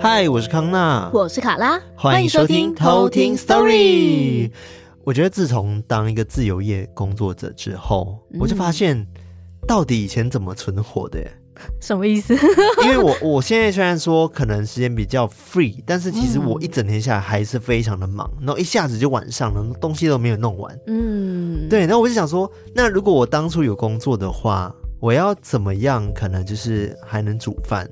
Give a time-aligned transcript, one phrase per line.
[0.00, 4.50] 嗨，我是康娜，我是卡拉，欢迎收听偷听 Story。
[5.04, 9.06] 我觉得自从当一个自由业工作者之后，嗯、我就发现
[9.66, 11.20] 到底以前怎么存活的？
[11.80, 12.34] 什么意思？
[12.84, 20.78] 因为我我现在虽然说可能时间比较 free，但是其实我一整天下来还是非常的忙，然后一下子就晚上了，东西都没有弄完。
[20.86, 21.80] 嗯，对。
[21.80, 26.12] 然后我就想说，那如果我当初有工作的话，我要怎么样？
[26.12, 27.88] 可能就是还能煮饭。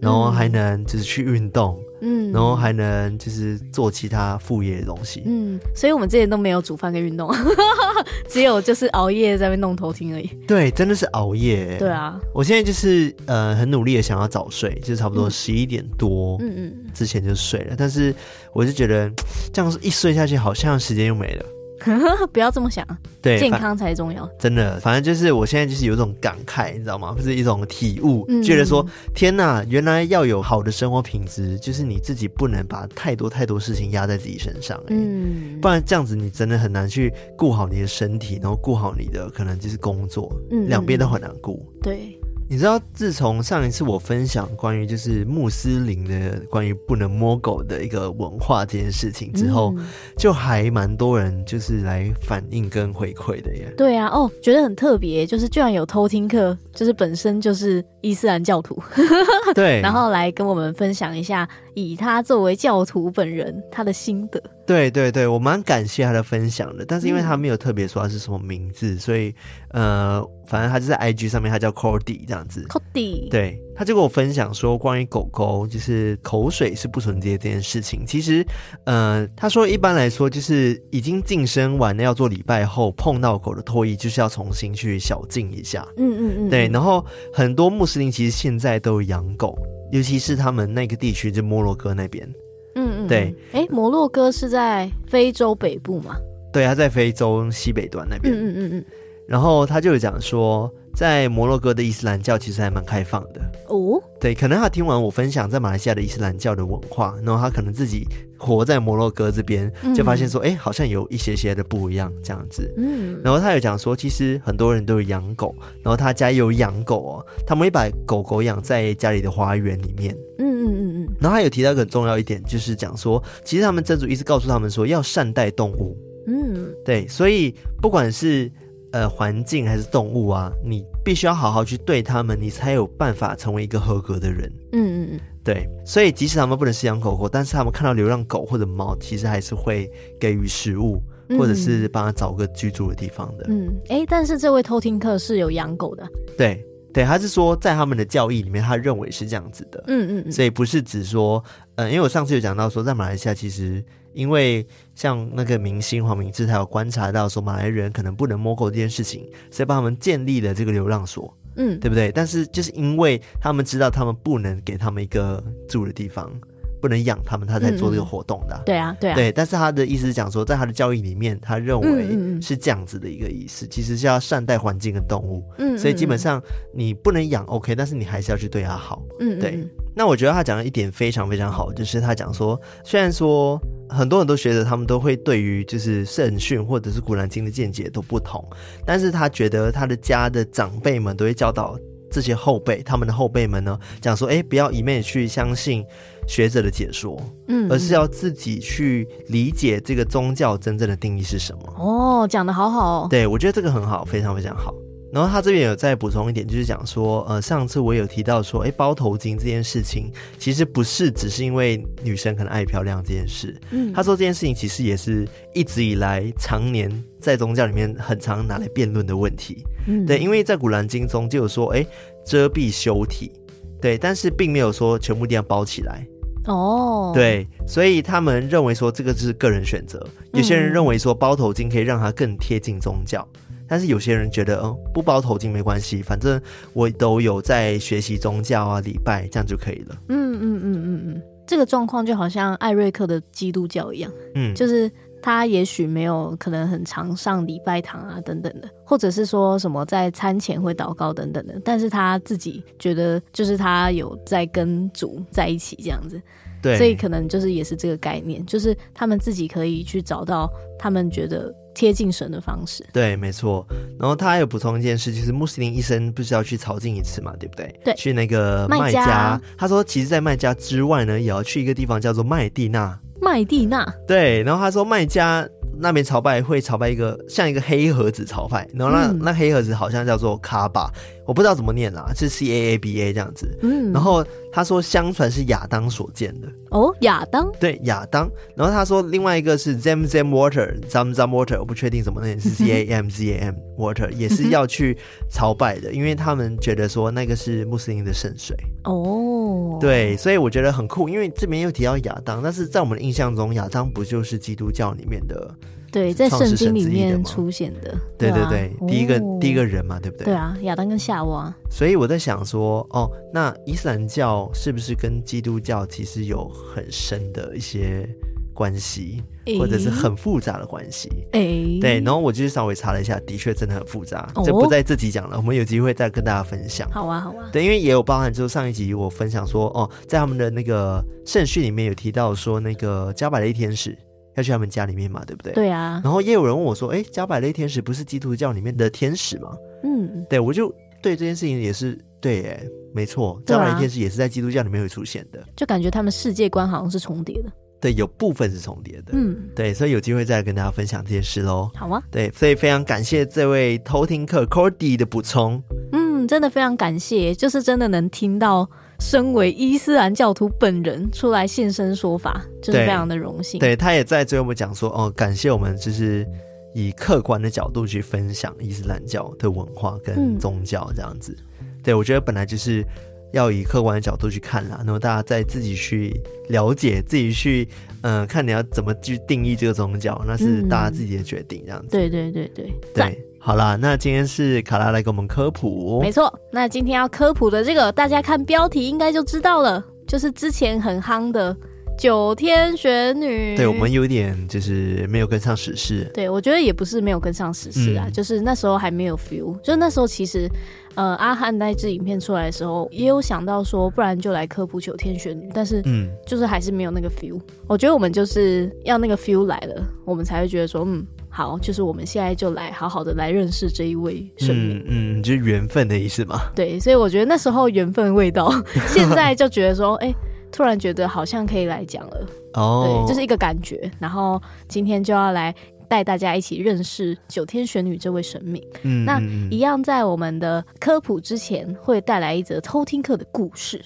[0.00, 7.32] 然后还能就是去运动，嗯，然后还能就是做其他副业的东西，嗯，所以我们之前都没有煮饭跟运动，
[8.28, 10.26] 只有就是熬夜在那边弄头听而已。
[10.46, 11.76] 对，真的是熬夜。
[11.78, 18.14] 对啊，我现在就是呃很努力的想要早睡，就是差不多十一点多，嗯嗯，之前就睡了，但是
[18.52, 19.10] 我就觉得
[19.52, 21.44] 这样一睡下去，好像时间又没了。
[22.32, 22.86] 不要这么想，
[23.22, 24.28] 对，健康才重要。
[24.38, 27.12] 真的，反正就是我现在就是有一种感慨，你知道吗？
[27.16, 42.18] 不是一种体悟，嗯、觉得说天呐，原来要有好的生活品质，就是你自己不能把太多太多事情压在自己身上，嗯，不然这样子你真的很难去顾好你的身体，然后顾好你的可能就是工作，嗯，两边都很难顾，对。
[42.50, 53.70] 你知道，自从上一次我分享关于就是穆斯林的关于不能摸狗的一个文化这件事情之后，嗯、就还蛮多人就是来反映跟回馈的耶。
[53.76, 58.80] 对啊，哦，觉得很特别，就是居然有偷听课，就是本身就是伊斯兰教徒，
[59.54, 64.42] 对，然后来跟我们分享一下，以他作为教徒本人他的心得。
[64.66, 69.34] 对对对，我蛮感谢他的分享的，但是因为他没有特别说他是什么名字，嗯、所以
[69.70, 72.64] 呃，反正他就在 IG 上面，他叫 Cody 这样子。
[72.68, 78.44] Cody，对，他就跟我分享说，关于狗狗就是口水是不纯洁这件事情，其实
[78.82, 85.86] 呃，他说一般来说就是已经净身完了要做礼拜后碰到狗的唾液，就是要重新去小净一下。
[85.96, 86.66] 嗯嗯嗯，对。
[86.72, 89.56] 然后很多穆斯林其实现在都有养狗，
[89.92, 92.28] 尤其是他们那个地区就摩洛哥那边。
[92.74, 96.16] 嗯嗯，对，哎，摩洛哥是在非洲北部吗？
[96.52, 98.34] 对，他在非洲西北端那边。
[98.34, 98.84] 嗯嗯嗯嗯。
[99.28, 104.02] 然后他就讲说，在摩洛哥的伊斯兰教其实还蛮开放的哦。
[104.18, 108.04] 对，可能他听完我分享在马来西亚的伊斯兰教的文化，然后他可能自己
[108.36, 112.74] 活在摩洛哥这边，就发现说，哎、嗯，好像有一些些的不一样这样子。
[112.76, 113.20] 嗯。
[113.22, 115.54] 然后他有讲说，其实很多人都有养狗，
[115.84, 120.12] 然后他家有养狗哦，他们会把狗狗养在家里的花园里面。
[120.40, 121.08] 嗯嗯嗯嗯。
[121.20, 125.96] 然后他有提到一个很重要一点，就是讲说，其实他们真主一直告诉他们说，要善待动物。
[126.26, 126.74] 嗯。
[126.84, 128.50] 对，所以不管是。
[128.92, 134.50] 呃，环境还是动物啊，你必须要好好去对他们，你才有办法成为一个合格的人。
[134.72, 135.68] 嗯嗯嗯，对。
[135.84, 141.02] 所以即使他们不能饲养狗狗，但是他们看到流浪狗或者猫，其实还是会给予食物，
[141.38, 143.44] 或者是帮他找个居住的地方的。
[143.48, 146.06] 嗯，哎、欸，但是这位偷听客是有养狗的。
[146.36, 149.84] 对对，他是说在他们的教义里面，他认为是这样子的。
[149.88, 151.44] 嗯嗯嗯，所以不是只说，
[151.74, 153.84] 呃，因为我上次有讲到说，在马来西亚其实。
[154.12, 162.10] 因为像那个明星黄明志，他有观察到说马来人可能不能摸狗这件事情，所以帮他们建立了这个流浪所，嗯，对不对？
[162.10, 166.32] 但是就是因为他们知道他们不能给他们一个住的地方，
[166.80, 168.60] 不能养他们，他才做这个活动的。
[168.64, 169.32] 对啊，对啊，对。
[169.32, 175.44] 但是他的意思是讲说，在他的教育里面，他认为是这样子的一个意思，嗯嗯嗯，其实是要善待环境跟动物。
[175.58, 179.02] 嗯，所以基本上你不能养 OK，但是你还是要去对他好。
[179.20, 179.58] 嗯，对。
[179.94, 188.48] 那我觉得他讲的一点非常非常好，就是他讲说，虽然说很多人都觉得他们都会对于就是圣训或者是古兰经的见解都不同，
[188.86, 191.76] 但是他觉得他的家的长辈们都会教导
[192.10, 195.84] 这些后辈，他们的后辈们呢讲说，哎，不要一昧去相信
[196.26, 201.74] 学者的解说，嗯，而是要自己去理解这个宗教真正的定义是什么。
[201.76, 203.06] 哦，讲的好好哦。
[203.08, 204.74] 对，我觉得这个很好，非常非常好。
[205.10, 213.58] 然后他这边有再补充一点，就是讲说，呃，上次我有提到说，哎，包头巾这件事情，其实不是只是因为女生可能爱漂亮这件事。
[213.70, 219.64] 嗯，他说这件事情其实也是一直以来常年在宗教里面很常拿来辩论的问题。
[219.86, 221.86] 嗯，对，因为在古兰经中就有说，哎，
[222.26, 223.32] 遮蔽修体，
[223.80, 226.06] 对，但是并没有说全部一定要包起来。
[226.44, 230.06] 哦，对，所以他们认为说这个是个人选择。
[230.32, 233.26] 有些人认为说包头巾可以让他更贴近宗教。
[233.68, 236.40] 但是有些人觉得，嗯，不包头巾没关系，反正
[236.72, 239.96] 我都有在学习宗教啊，礼拜这样就可以了。
[240.08, 256.20] 嗯嗯嗯嗯嗯，这个状况就好像艾瑞克的基督教一样，嗯，就是他也许没有可能很常上礼拜堂啊等等的，或者是说什么在餐前会祷告等等的，但是他自己觉得就是他有在跟主在一起这样子。
[256.60, 261.54] 对，所以可能就是也是这个概念，就是他们自己可以去找到他们觉得。
[261.78, 262.84] 贴近神的方式。
[262.92, 263.64] 对，没错。
[264.00, 267.72] 然后他还有补充一件事，就是穆斯林一生不是要去朝觐一次嘛，对不对？
[267.84, 267.94] 对。
[267.94, 272.98] 去那个麦加，他说，其实，在麦加之外呢，也要去一个地方叫做麦地那。
[273.22, 273.86] 麦地那。
[274.08, 274.42] 对。
[274.42, 275.48] 然后他说，麦加。
[275.80, 280.90] 那边朝拜会朝拜一个像一个黑盒子朝拜，然后那、嗯、那黑盒子好像叫做卡巴，
[281.28, 283.46] 我不知道怎么念啦，是 C A A B A 这样子。
[283.60, 286.48] 嗯，然后他说相传是亚当所建的。
[286.70, 287.52] 哦，亚当？
[287.60, 288.30] 对，亚当。
[288.56, 294.96] 然后他说另外一个是 Zam Zam Water，Zam Zam Water，我不确定怎么念，是 Z A M Z A M Water，也是要去
[295.30, 298.56] 朝拜的，因为他们觉得说那个是穆斯林的圣水。
[298.84, 305.54] 哦，对，所以我觉得很酷，因为这边又提到亚当，但是在我们的印象中，亚当不就是基督教里面的？
[305.98, 310.26] 对，在圣经里面出现的，对对对，第一个、哦、第一个人嘛，对不对？
[310.26, 311.52] 对啊，亚当跟夏娃。
[311.68, 318.08] 所以我在想说，哦，那伊斯兰教是不是跟基督教其实有很深的一些
[318.54, 319.20] 关系，
[319.58, 321.08] 或者是很复杂的关系？
[321.32, 321.40] 哎，
[321.80, 322.00] 对。
[322.04, 326.88] 然后我就是稍微查了一下，的确真的很复杂，就不在这集讲了，我们有机会再跟大家分享。
[326.92, 327.48] 好啊，好啊。
[327.52, 333.98] 对，因为也有包含，就是上一集我分享说，哦，在他们的那个圣训里面有提到说，那个加百列天使。
[334.38, 335.52] 要去他们家里面嘛，对不对？
[335.52, 336.00] 对啊。
[336.02, 339.50] 然后也有人问我说：“哎，加百列天使不是基督教里面的天使吗？”
[339.84, 340.68] 嗯，对，我就
[341.02, 342.62] 对这件事情也是对，哎，
[342.94, 345.44] 没错，加百列天使也是在基督教里面会出现的。
[345.56, 347.50] 就感觉他们世界观好像是重叠的。
[347.80, 349.12] 对，有部分是重叠的。
[349.12, 351.70] 嗯，对，所以有机会再跟大家分享这件事喽。
[351.74, 352.02] 好啊。
[352.10, 355.62] 对，所以非常感谢这位偷听客 Cordy 的补充。
[355.92, 358.68] 嗯，真的非常感谢，就是真的能听到。
[359.00, 363.60] 身为伊斯兰教徒本人出来现身说法，就是非常的荣幸。
[363.60, 366.26] 对，他也在最后我们讲说，哦，感谢我们就是
[366.74, 371.36] 以客观的角度去分享伊斯兰教的文化跟宗教这样子。
[371.60, 372.84] 嗯、对，我觉得本来就是
[373.32, 377.68] 要以客观的角度去看啦，那么大家再自己去了解，自己去
[378.02, 381.88] 嗯、呃，看你要怎么去定义这个宗教，那是大家自己的决定这样子。
[381.88, 383.24] 嗯、对对对对，对。
[383.48, 385.98] 好啦，那今天是卡拉来给我们科普。
[386.02, 391.56] 没错，那今天要科普的这个，大家看标题应该就知道了，就是之前很夯的
[391.98, 393.56] 九天玄女。
[393.56, 396.04] 对，我们有点就是没有跟上时事。
[396.12, 399.58] 对，我觉得也不是没有跟上时事啊，嗯、就是那时候还没有 feel。
[399.62, 400.46] 就那时候其实，
[400.94, 407.40] 呃，阿汉那支影片出来的时候，也有想到说，不然就来科普九天玄女，但是，嗯，就是还是没有那个 feel。
[407.66, 411.02] 我觉得我们就是要那个 feel 来了，我们才会觉得说，嗯。
[411.38, 416.40] 好，就是我们现在就来好好的来认识这一位神明，嗯，嗯，就是缘分的意思嘛。
[416.52, 418.50] 对，所以我觉得那时候缘分未到，
[418.92, 420.14] 现在就觉得说，哎、欸，
[420.50, 422.26] 突然觉得好像可以来讲了。
[422.54, 423.88] 哦，对，就是一个感觉。
[424.00, 425.54] 然后今天就要来
[425.88, 428.60] 带大家一起认识九天玄女这位神明。
[428.82, 433.80] 嗯，那一样在我们的科普之前，会带来一则偷听课的故事。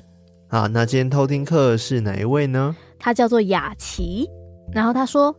[0.48, 2.74] 好，那今天偷听课是哪一位呢？
[2.98, 4.26] 他叫做雅琪，
[4.72, 5.36] 然后他说。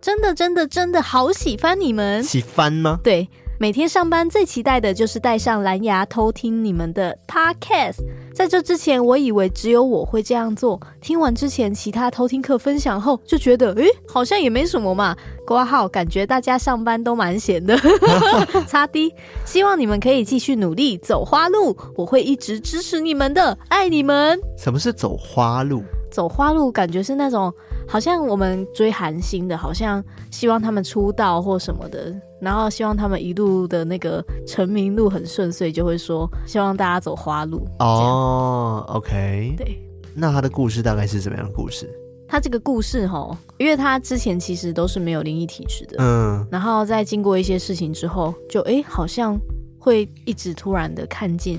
[0.00, 2.22] 真的，真的，真的好喜欢你们！
[2.22, 3.00] 喜欢吗？
[3.02, 3.28] 对，
[3.58, 8.04] 每天上班最期待的就是带上蓝牙偷听你们的 podcast。
[8.34, 10.78] 在这之前，我以为只有我会这样做。
[11.00, 15.16] 听完之前其他偷听客分享后，就觉得，诶，好像也没什么嘛。
[15.46, 17.76] 挂号，感觉大家上班都蛮闲的。
[18.68, 19.12] 擦 D，
[19.46, 24.38] 希望你们可以继续努力走花路，我会一直支持你们的，爱你们。
[24.58, 25.82] 什么是走花路？
[26.10, 27.52] 走花路，感觉是那种
[27.88, 37.66] 好像我们追韩星的，好像希望他们出道或什么的，然后希望他们一路的那个成名路很顺遂，就会说希望大家走花路。
[37.78, 39.78] 哦，OK，对。
[40.14, 41.88] 那他的故事大概是什么样的故事？
[42.28, 49.38] 他这个故事哈，因为他之前其实都是没有灵异体质的，嗯，然后在经过一些事情之后，就哎、欸，好像
[49.78, 51.56] 会一直突然的看见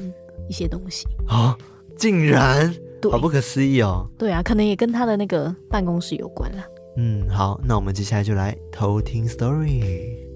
[0.50, 1.56] 一些东西啊，
[1.96, 2.74] 竟然。
[3.02, 4.08] 对好不可思议哦！
[4.18, 6.64] 对啊，可能也跟他的那个办公室有关啦。
[6.98, 10.27] 嗯，好，那我们接下来就来偷听 story。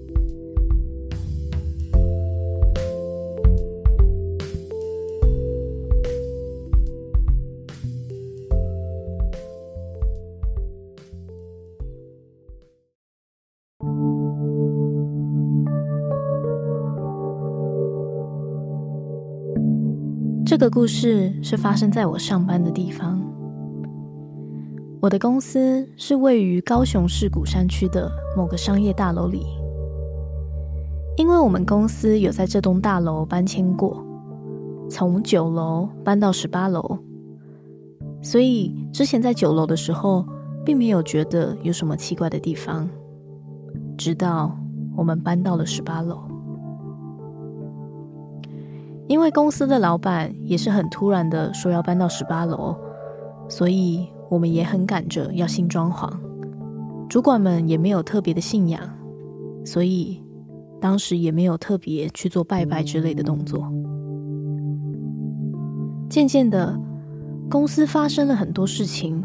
[20.62, 23.20] 这个故事是发生在我上班的地方。
[25.00, 29.44] 我的公司是位于高雄市鼓山区的某个商业大楼里。
[31.16, 34.06] 因为我们公司有在这栋大楼搬迁过，
[34.88, 36.96] 从九楼搬到十八楼，
[38.22, 40.24] 所以之前在九楼的时候，
[40.64, 42.88] 并没有觉得有什么奇怪的地方。
[43.98, 44.56] 直到
[44.96, 46.20] 我们搬到了十八楼。
[49.12, 52.74] 因为公司的老板也是很突然的说要搬到十八楼，
[53.46, 56.10] 所以我们也很赶着要新装潢。
[57.10, 58.80] 主管们也没有特别的信仰，
[59.66, 60.18] 所以
[60.80, 63.70] 当时也没有特别去做拜拜之类的动作。
[66.08, 66.74] 渐渐的，
[67.50, 69.22] 公司发生了很多事情，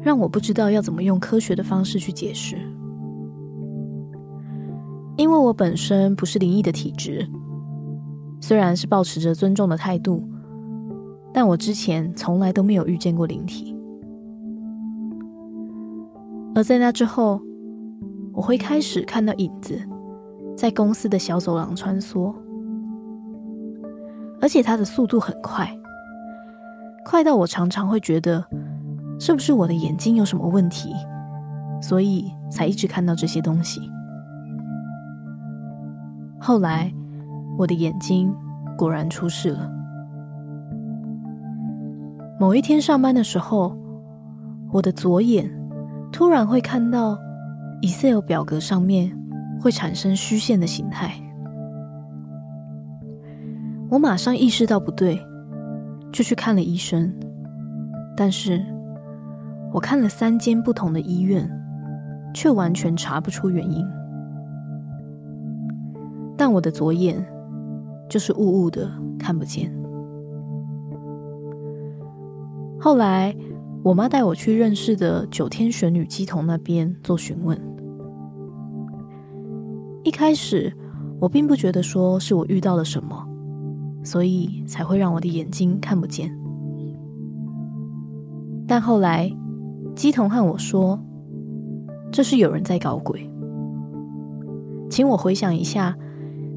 [0.00, 2.56] 让我不知道要怎么用科学的方式去解释。
[5.16, 7.24] 因为我本身不是灵异的体质，
[8.42, 10.28] 虽然是抱持着尊重的态度，
[11.32, 13.74] 但我之前从来都没有遇见过灵体。
[16.52, 17.40] 而在那之后，
[18.32, 19.80] 我会开始看到影子
[20.56, 22.34] 在公司的小走廊穿梭，
[24.40, 25.70] 而且它的速度很快，
[27.04, 28.44] 快到我常常会觉得
[29.20, 30.92] 是不是我的眼睛有什么问题，
[31.80, 33.80] 所以才一直看到这些东西。
[36.40, 36.92] 后来，
[37.58, 38.34] 我的眼睛
[38.76, 39.70] 果然出事了。
[42.40, 43.76] 某一天上班的时候，
[44.72, 45.48] 我的左眼
[46.10, 47.16] 突然会看到
[47.82, 49.16] Excel 表格上面
[49.60, 51.12] 会产生虚线的形态。
[53.88, 55.20] 我马上意识到不对，
[56.10, 57.12] 就去看了医生。
[58.16, 58.64] 但是，
[59.72, 61.48] 我看了三间不同的医院，
[62.34, 63.86] 却完全查不出原因。
[66.36, 67.24] 但我的左眼
[68.12, 69.72] 就是雾雾的，看不见。
[72.78, 73.34] 后来，
[73.82, 77.58] 我妈带我去认识的九天玄女姬童那边做询问。
[80.04, 80.70] 一开始，
[81.18, 83.26] 我并不觉得说是我遇到了什么，
[84.04, 86.30] 所以才会让我的眼睛看不见。
[88.68, 89.34] 但后来，
[89.94, 91.00] 姬童和我说，
[92.10, 93.26] 这是有人在搞鬼，
[94.90, 95.96] 请我回想一下。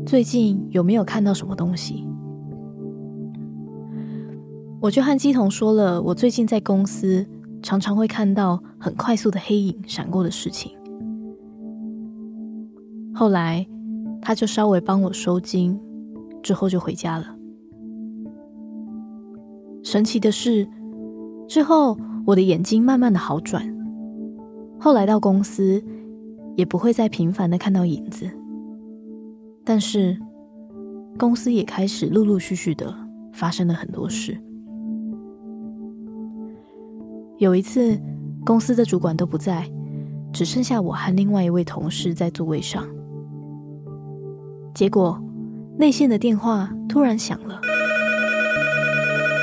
[0.05, 2.07] 最近有没有看到什么东西？
[4.79, 7.25] 我就和乩童说了，我最近在公司
[7.63, 10.71] 常常会看到很快速的黑影闪过的事情。
[13.15, 13.65] 后来
[14.21, 15.79] 他就稍微帮我收金，
[16.43, 17.25] 之后就回家了。
[19.81, 20.67] 神奇的是，
[21.47, 21.97] 之后
[22.27, 23.65] 我的眼睛慢慢的好转，
[24.79, 25.83] 后来到公司
[26.55, 28.29] 也不会再频繁的看到影子。
[29.65, 30.15] 但是，
[31.17, 32.95] 公司也开始陆陆续续的
[33.34, 34.39] 发生了很多事。
[37.39, 38.00] 有一次，
[38.45, 39.67] 公司的主管都不在，
[40.31, 42.88] 只剩下我和另外一位同事在座位上。
[44.75, 45.19] 结果，
[45.79, 47.60] 内线的电话突然响了。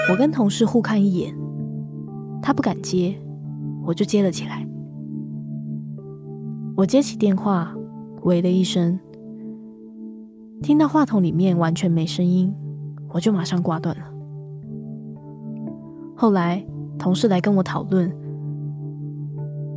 [0.09, 1.35] 我跟同事互看一眼，
[2.41, 3.19] 他不敢接，
[3.85, 4.65] 我就接了起来。
[6.77, 7.75] 我接起电话，
[8.23, 8.99] 喂了一声。
[10.63, 12.55] 听到话筒里面完全没声音，
[13.09, 14.05] 我就马上挂断了。
[16.17, 16.65] 后来
[16.97, 18.11] 同事来跟我讨论，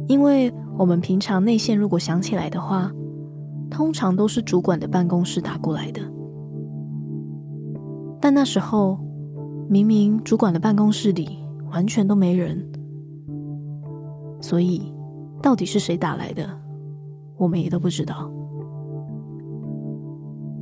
[0.08, 2.92] 因为我们平常内线如果响起来的话，
[3.70, 6.02] 通常都是主管的办公室打过来的，
[8.22, 9.00] 但那时候
[9.68, 11.40] 明明主管的办公室里
[11.72, 12.64] 完全都没人，
[14.40, 14.94] 所以
[15.42, 16.48] 到底是谁打来的，
[17.38, 18.32] 我们也都不知道。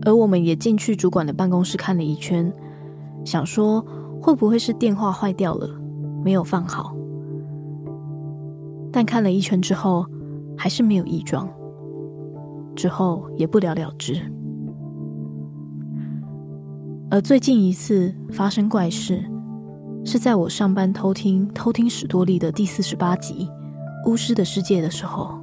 [0.06, 2.52] 而我们也进去主管的办公室看了一圈，
[3.24, 3.84] 想说
[4.22, 5.70] 会不会是电话坏掉了，
[6.24, 6.94] 没有放好。
[8.92, 10.06] 但看了一圈之后，
[10.58, 11.50] 还是没有异状，
[12.76, 14.20] 之后也不了了之。
[17.10, 19.24] 而最近一次发生怪事，
[20.04, 23.48] 是在我上班偷听偷听史多利的第四十八集
[24.10, 25.40] 《巫师的世界》的时候，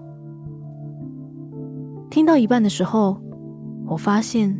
[2.10, 3.16] 听到一半的时候。
[3.90, 4.56] 我发现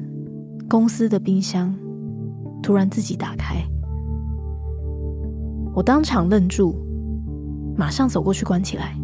[0.69, 1.73] 公司的冰箱
[2.61, 3.65] 突然自己打开，
[5.73, 6.75] 我当场愣住，
[7.77, 8.99] 马上走过去关起来。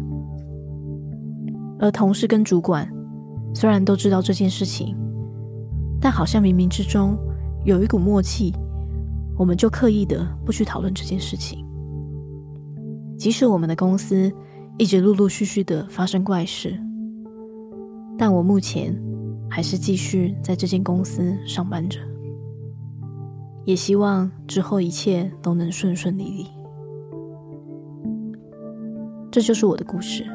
[1.79, 2.85] 而同事跟主管
[3.53, 4.97] 虽然都知道这件事情，
[6.01, 7.17] 但好像冥冥之中
[7.63, 8.53] 有一股默契，
[9.37, 11.65] 我们就刻意的不去讨论这件事情。
[13.17, 14.29] 即使我们的公司
[14.77, 16.77] 一直陆陆续续的发生怪事，
[18.17, 19.06] 但我目前。
[19.49, 21.99] 还是继续在这间公司上班着，
[23.65, 26.47] 也希望之后一切都能顺顺利利。
[29.31, 30.25] 这就是我的故事。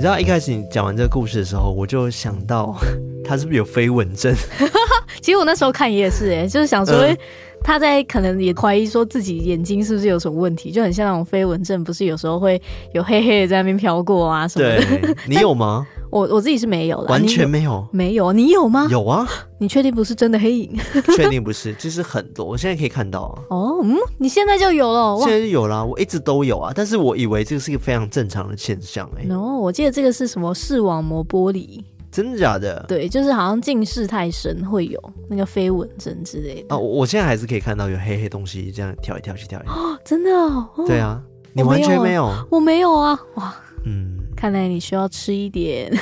[0.00, 2.74] 你知道一开始你讲完这个故事的时候，我就想到
[3.22, 4.34] 他是不是有飞蚊症？
[5.20, 6.94] 其实我那时候看也是、欸，哎，就是想说。
[7.00, 7.14] 呃
[7.62, 12.58] 他在可能也怀疑说自己眼睛是不是有什么问题，就很像那种飞蚊症，不是有时候会
[12.94, 14.82] 有黑黑的在那边飘过啊什么的。
[14.82, 15.86] 对，你有吗？
[16.10, 18.32] 我我自己是没有了，完全没有，没有。
[18.32, 18.88] 你有吗？
[18.90, 19.28] 有啊。
[19.58, 20.74] 你确定不是真的黑影？
[21.14, 23.42] 确定不是，就是很多，我现在可以看到啊。
[23.50, 25.18] 哦，嗯，你现在就有了？
[25.20, 26.72] 现在就有啦，我一直都有啊。
[26.74, 29.24] 但是我以为这个是一个非常正常的现象、欸，哎。
[29.26, 31.82] no，我记得这个是什么视网膜玻璃。
[32.10, 32.84] 真的假的？
[32.88, 36.74] 对，就是好像近视太深会有那个飞蚊症之类的。
[36.74, 39.72] 哦，我现在还是可以看到有黑黑东西这样跳一跳去跳一跳。
[39.72, 40.66] 哦，真的哦？
[40.88, 42.02] 对啊，你完全？
[42.02, 43.16] 没有，我没有啊！
[43.34, 45.92] 哇，嗯，看来你需要吃一点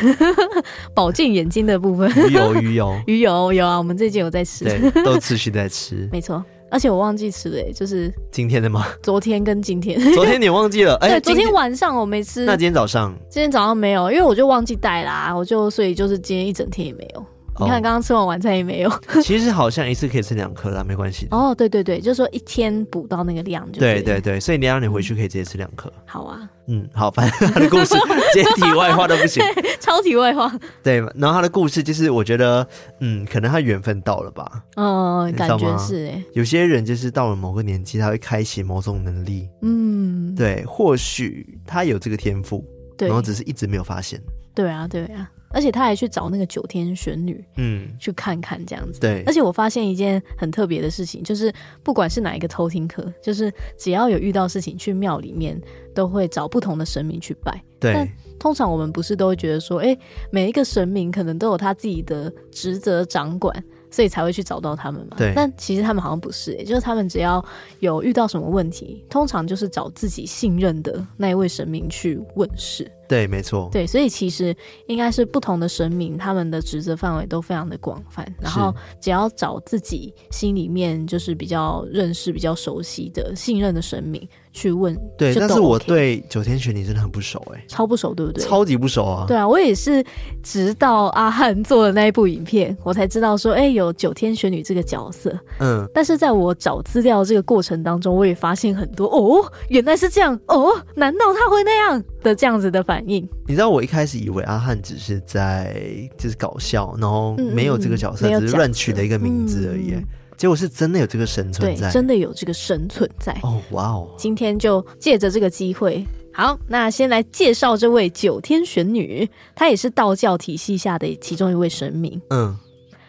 [0.94, 2.08] 保健眼睛的部分。
[2.28, 6.44] 鱼油，鱼油， 鱼油有啊，我们最近有在吃，对，都持续在吃， 没错。
[6.70, 8.86] 而且我忘记吃了，欸，就是今天的吗？
[9.02, 9.98] 昨天跟今天。
[10.12, 10.94] 昨天你忘记了？
[11.00, 12.44] 哎，对，昨天晚上我没吃。
[12.44, 13.12] 那今天早上？
[13.28, 17.26] 今天早上没有，因为我就忘记带啦，我就所以就是今天一整天也没有。
[17.60, 18.92] 你看，刚刚吃完晚餐也没有。
[19.22, 21.26] 其实好像一次可以吃两颗啦，没关系。
[21.30, 23.80] 哦，对对对，就是说一天补到那个量就。
[23.80, 25.92] 对对对，所以你让你回去可以直接吃两颗。
[26.06, 26.48] 好啊。
[26.70, 27.94] 嗯，好，反正他的故事
[28.34, 29.42] 接题外话都不行，
[29.80, 30.52] 超题外话。
[30.82, 32.66] 对，然后他的故事就是，我觉得，
[33.00, 34.62] 嗯，可能他缘分到了吧。
[34.76, 36.22] 嗯，感觉是哎。
[36.34, 39.48] 有些人就是到了某个年纪，他会开启某种能力。
[39.62, 42.62] 嗯，对，或许他有这个天赋，
[42.98, 44.20] 然后只是一直没有发现。
[44.54, 45.30] 对啊，对啊。
[45.50, 49.00] 而且他还去找那个九天玄女，嗯，去看看这样子。
[49.00, 51.52] 对，而且我发现一件很特别的事情，就是
[51.82, 55.60] 不管是哪一个偷听客，就是只要有遇到事情，去庙里面
[55.94, 57.62] 都会找不同的神明去拜。
[57.80, 59.98] 对，但通常我们不是都会觉得说，哎、欸，
[60.30, 63.64] 每一个神明可能都有他自己的职责掌管。
[63.90, 65.16] 所以才会去找到他们嘛。
[65.16, 65.32] 对。
[65.34, 67.44] 但其实他们好像不是、欸，就是他们只要
[67.80, 72.90] 有遇到什么问题，通常就是找自己信任的那一位神明去问事。
[73.08, 73.70] 对，没错。
[73.72, 74.54] 对，所以其实
[74.86, 78.26] 应该是不同的神明，他们的职责范围都非常的广泛。
[78.38, 84.28] 然后只要找自己心里面就是比较认识、比较熟悉的、信任的神明。
[84.52, 88.44] 去问，对，但是我对九天玄女真的很不熟哎、欸，超不熟，对不对？
[88.44, 89.24] 超级不熟啊！
[89.26, 90.04] 对啊，我也是
[90.42, 95.32] 直到阿汉做的那一部影片，我才知道说，哎、欸，有九天玄女这个角色。
[95.60, 103.26] 嗯，但是在我找资料这个过程当中，我也发现很多哦，原来是这样哦，难道他会那样的这样子的反应？
[103.46, 105.80] 你知道，我一开始以为阿汉只是在
[106.16, 109.92] 就是搞笑，然后没有这个角色，嗯嗯只是乱取的一个名字而已。
[109.92, 110.04] 嗯
[110.38, 113.36] 结果是真的有这个神存在，对，真的有这个神存在。
[113.42, 114.08] 哦，哇哦！
[114.16, 122.22] 今天就借着这个机会，好，那先来介绍这位九天玄女，她也是道教体系下的其中一位神明。
[122.30, 122.56] 嗯，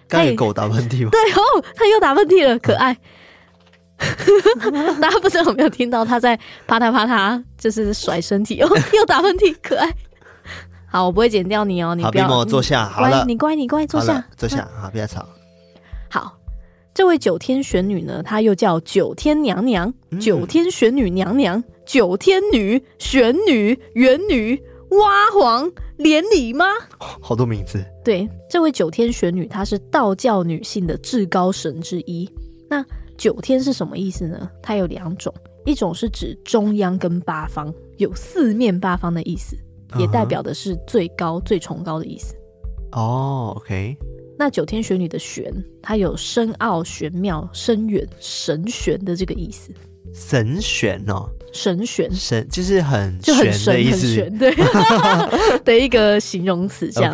[0.08, 1.12] 刚给狗打喷嚏吗？
[1.14, 2.98] 对哦，他又打喷嚏了，可爱。
[5.00, 9.94] 大家不知道有没有听到他在啪嗒啪嗒，就是甩身体哦， 又打喷嚏，可爱。
[10.88, 12.28] 好，我不会剪掉你哦，你不要。
[12.28, 12.90] 好，坐下。
[12.90, 14.68] 好了，你乖，你乖，坐下，坐下。
[14.82, 15.24] 好，不要吵。
[16.10, 16.39] 好。
[17.00, 26.66] 这位九天玄女呢，她又叫九天娘娘、嗯、九天玄女娘娘、九天女、玄女、元女、蛙皇、连理吗？
[27.00, 27.82] 好多名字。
[28.04, 32.30] 对，这位九天玄女，她是道教女性的至高神之一。
[32.70, 32.86] 那
[33.18, 34.52] 九天是什么意思呢？
[34.62, 35.34] 它有两种，
[35.66, 39.56] 一种是指中央跟八方，有四面八方的意思，
[39.98, 42.36] 也代表的是最高、最崇高的意思。
[42.92, 43.96] 哦，OK。
[44.40, 49.70] 那九天玄女的玄，它有深奥、玄妙、深远、神玄的这个意思。
[50.14, 54.56] 神玄哦，神玄，神就是很就很神很玄，对
[55.66, 57.14] 的一个形容词这样.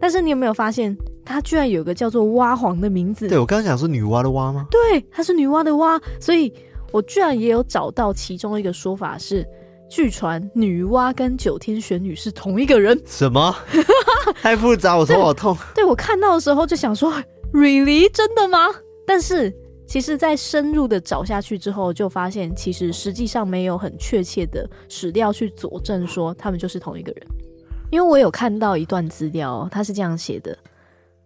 [0.00, 3.28] 但是你有没有发现，它居然有个叫做蛙皇的名字？
[3.28, 4.66] 对，我刚刚讲是女娲的娲吗？
[4.70, 6.50] 对，它是女娲的娲，所以
[6.90, 9.46] 我居然也有找到其中一个说法是。
[9.92, 12.98] 据传女娲跟九天玄女是同一个人？
[13.04, 13.54] 什么？
[14.40, 15.54] 太复杂，我头好痛。
[15.74, 17.12] 对，我看到的时候就想说
[17.52, 18.68] ，really 真的吗？
[19.06, 19.54] 但是
[19.86, 27.26] 其实，在深入的找下去之后，就发现其实实际上没有很确切的史料去佐证说他们就是同一个人。
[27.90, 30.56] 因为我有看到一段资料，他是这样写的：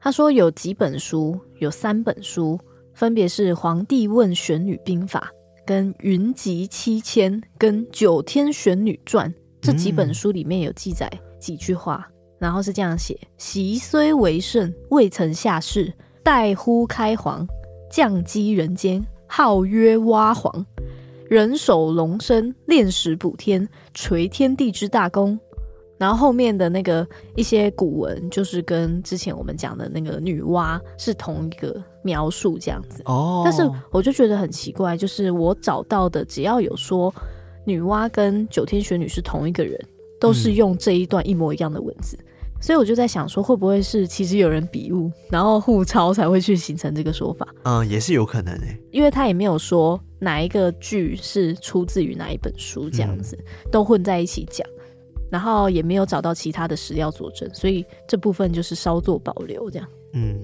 [0.00, 2.58] 他说有几本书，有三本书，
[2.94, 5.30] 分别是《黄帝问玄女兵法》。
[5.66, 9.28] 跟《云集七千》跟《九天玄女传》
[9.60, 17.44] 这几本书里面有记载几句话，嗯、然后是这样写：习虽为圣，未曾下世，待乎开皇，
[17.90, 20.64] 降乩人间，号曰蛙皇，
[21.28, 25.36] 人首龙身，炼石补天，垂天地之大功。
[25.98, 33.02] 然后后面的那个一些古文，就是跟之前我们讲的那个女娲是同一个描述这样子。
[33.06, 37.12] 哦，但是我就觉得很奇怪，就是我找到的只要有说
[37.64, 39.76] 女娲跟九天玄女是同一个人，
[40.20, 42.16] 都是用这一段一模一样的文字。
[42.16, 47.46] 嗯、所以我就在想说，会不会是其实有人笔误，然后互抄才会去形成这个说法？
[47.64, 54.66] 嗯，也是有可能诶，因为他也没有说哪一个剧是出自于哪一本书，这样子、嗯、都混在一起讲，
[55.30, 59.88] 然后也没有找到其他的史料佐证，所以这部分就是稍作保留这样。
[60.14, 60.40] 嗯，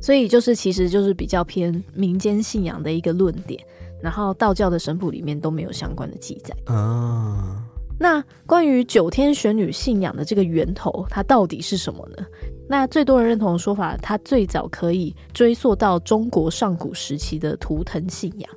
[0.00, 3.60] 所以就是其实就是比较偏民间信仰的一个论点，
[4.02, 7.62] 然后道教的神谱里面都没有相关的记载啊。
[7.98, 12.24] 那关于九天玄女信仰的这个源头，它到底是什么呢？
[12.66, 18.50] 那最多人认同的说法，它最早可以追溯到中国上古时期的图腾信仰，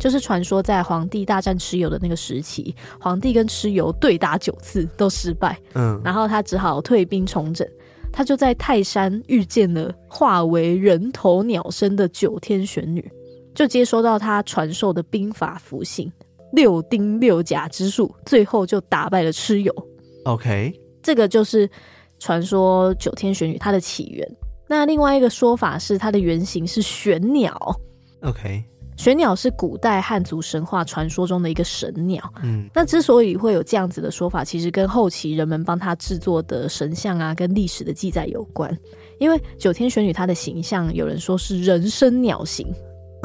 [0.00, 7.68] 就是传说在皇帝大战蚩尤的那个时期，皇帝跟蚩尤对打九次都失败，嗯，然后他只好退兵重整，
[8.16, 13.12] 他就在泰山遇见了化为人头鸟身的九天玄女，
[13.54, 16.10] 就接收到他传授的兵法符信。
[16.52, 19.70] 六丁六甲之术，最后就打败了蚩尤。
[20.24, 21.68] OK，这个就是
[22.18, 24.26] 传说九天玄女她的起源。
[24.66, 27.54] 那另外一个说法是，它的原型是玄鸟。
[28.22, 28.64] OK，
[28.96, 32.22] 玄鸟是古代汉族神话传说中的一个神鸟。
[32.42, 38.76] 嗯，那之所以会有这样子的说法，其实跟后期人们帮他制作的神像啊，跟历史的记载有关。
[39.18, 42.66] 因为九天玄女她的形象，有人说是人身鸟形。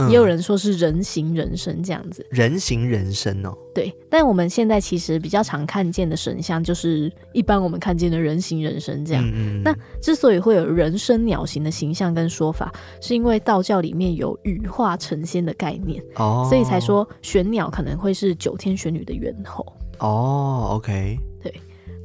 [0.10, 3.54] 也有人说是人形人身这样子，人形人身哦。
[3.74, 9.64] 对，但我们现在其实比较常看见的神像，就是一般我们看见的人形人身这样。
[9.64, 19.66] 那之所以会有人身鸟形的形象跟说法，是因为道教里面有羽化成仙的概念哦，所以才说玄鸟可能会是九天玄女的源头
[20.00, 20.68] 哦。
[20.72, 21.54] OK，对。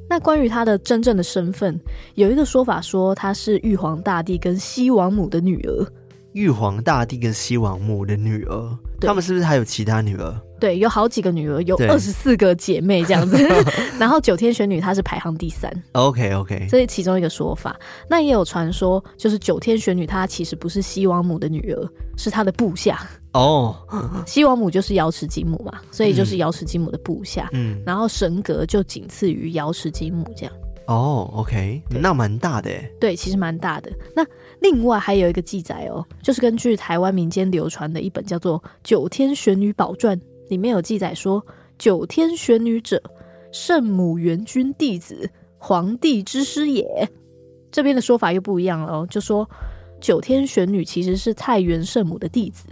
[0.09, 1.77] 那关于他的真正的身份，
[2.15, 5.85] 有一个说法说他是玉皇大帝跟西王母的女儿。
[6.37, 10.39] 玉皇大帝跟西王母的女儿，他们是不是还有其他女儿？
[10.61, 13.39] 对，有好几个女儿，有二十四个姐妹这样子。
[13.99, 15.73] 然后九天玄女她是排行第三。
[15.93, 17.75] OK OK，这是其中一个说法。
[18.07, 23.09] 那也有传说，就是九天玄女她其实不是西王母的女儿，是她的部下。
[23.33, 23.75] 哦，
[24.27, 27.49] 西王母就是瑶池金母嘛，所以就是瑶池金母的部下。
[27.55, 30.55] 嗯，然后神格就仅次于瑶池金母这样。
[30.87, 32.91] 哦，OK，那蛮大的诶。
[33.01, 33.91] 对，其实蛮大的。
[34.15, 34.25] 那
[34.61, 40.17] 另外还有一个记载哦，就是根据台湾民间流传的一本叫做《九天玄女宝传》，
[40.49, 41.45] 里面有记载说，
[41.77, 43.03] 九天玄女者，
[43.51, 46.87] 圣母元君弟子，皇帝之师也。
[47.73, 49.49] 这边的说法又不一样了哦，就说
[50.01, 52.65] 九天玄女其实是太原圣母的弟子，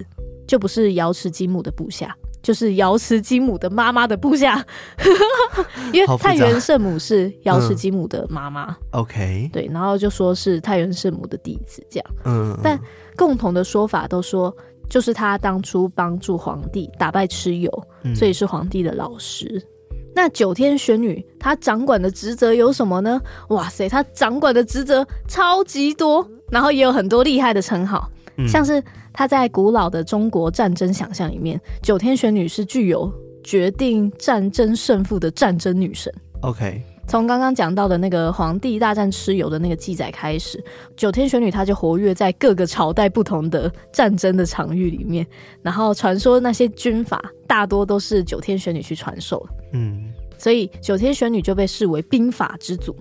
[0.47, 2.17] 就不是瑶池金母的部下。
[2.45, 4.63] 就是瑶池金母的妈妈的部下，
[5.95, 8.77] 因为太原圣母是瑶池金母的妈妈。
[8.91, 12.07] OK，对，然后就说是太原圣母的弟子这样。
[12.27, 12.79] 嗯，但
[13.17, 14.55] 共同的说法都说，
[14.91, 17.71] 就是他当初帮助皇帝打败蚩尤，
[18.15, 19.47] 所以是皇帝的老师。
[19.91, 23.19] 嗯、那九天玄女她掌管的职责有什么呢？
[23.49, 28.07] 哇塞，她掌管的职责超级多，然后也有很多厉害的称号。
[28.49, 28.83] 像是
[29.15, 33.11] 她在古老的中国战争想象里面，九天玄女是具有
[33.45, 36.13] 决定战争胜负的战争女神。
[36.41, 40.63] OK，从刚刚讲到的那个皇帝大战蚩尤的那个记载开始，
[40.97, 45.25] 九天玄女她就活跃在各个朝代不同的战争的场域里面，
[45.63, 49.47] 然后传说那些军法大多都是九天玄女去传授。
[49.73, 52.95] 嗯，所以九天玄女就被视为兵法之祖。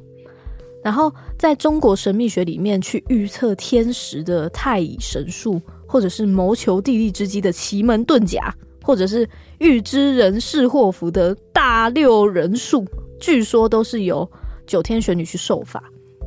[0.84, 5.62] 然后，在中国神秘学里面，去预测天时的太乙神术，
[5.93, 8.51] 或者是谋求地利之机的奇门遁甲，
[8.82, 9.29] 或者是
[9.60, 12.84] 预知人事祸福的大六人术，
[13.19, 14.27] 据说都是由
[14.65, 15.84] 九天玄女去受法，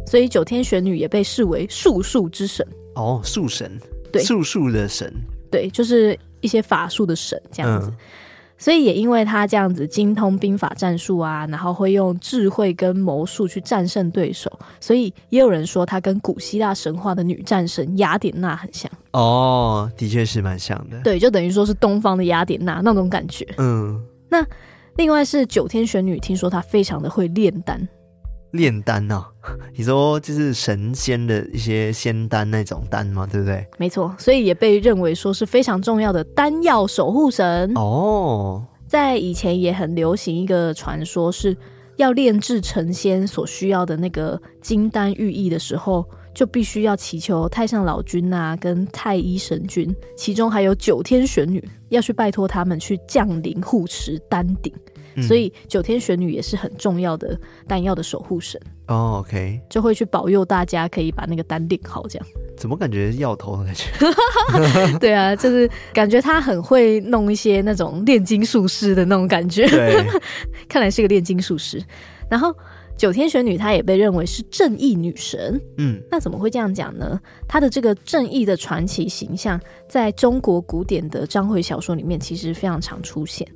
[0.06, 2.64] 所以九天玄女也被视为术数之神。
[2.94, 3.76] 哦，术神，
[4.12, 5.12] 对，术数的神，
[5.50, 7.88] 对，就是一些法术的神这样子。
[7.90, 7.96] 嗯
[8.58, 18.90] 所以也因为他这样子精通兵法战术啊，然后会用智慧跟谋术去战胜对手，所以也有人说他跟古希腊神话的女战神雅典娜很像。
[19.12, 21.00] 哦，的确是蛮像的。
[21.02, 23.46] 对，就等于说是东方的雅典娜那种感觉。
[23.58, 24.44] 嗯，那
[24.96, 27.86] 另外是九天玄女，听说她非常的会炼丹。
[28.52, 29.26] 炼丹啊，
[29.76, 33.26] 你说就是神仙的一些仙丹那种丹嘛？
[33.26, 33.66] 对不对？
[33.78, 38.64] 没错，所以也被认为说是非常重要的丹药守护神哦。
[38.86, 41.56] 在以前也很流行一个传说，是
[41.96, 54.72] 要炼制成仙所需要的那个金丹玉液的时候，就必须要祈求太上老君啊，跟太一神君，其中还有九天玄女，要去拜托他们去降临护持丹鼎。
[55.22, 62.26] 所以九天玄女也是很重要的丹药的守护神哦，OK，就会去保佑大家可以把那个丹炼好，这样。
[62.56, 63.84] 怎么感觉药头的感觉？
[64.98, 69.66] 对啊，就是感觉他很会弄一些那种炼金术师的那种感觉。
[70.68, 71.82] 看来是个炼金术师。
[72.30, 72.54] 然后
[72.96, 75.60] 九天玄女她也被认为是正义女神。
[75.76, 77.20] 嗯，那怎么会这样讲呢？
[77.46, 83.46] 她的这个正义的传奇形象，在中国古典的章回小说里面，其实非常常出现。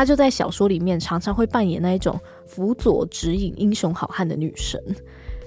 [0.00, 4.82] 她就在小说里面常常会扮演那一种辅佐指引英雄好汉的女神。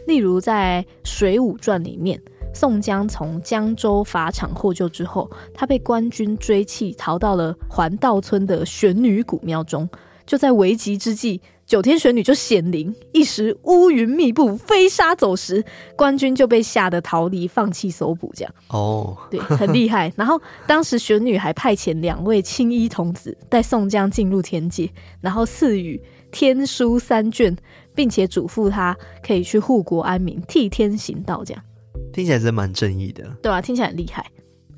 [0.06, 2.22] 例如在《水浒传》里面，
[2.54, 9.90] 宋江从江州法场获救之后，他被官军追弃，逃到了环道村的玄女古庙中。
[10.24, 15.64] 就在危急之际，九天玄女就显灵，一时乌云密布，飞沙走石，
[15.96, 18.32] 官军就被吓得逃离，放弃搜捕。
[18.36, 20.12] 这样哦，对，很厉害。
[20.16, 24.90] 然后当时玄女还派遣两位青衣童子带宋江进入天界，
[25.22, 26.00] 然后赐予
[26.32, 27.56] 天书三卷，
[27.96, 28.96] 并且嘱咐他
[29.26, 31.44] 可以去护国安民，替天行道。
[31.44, 31.64] 这样
[32.12, 34.26] 听起来真蛮正义的，对啊，听起来很厉害。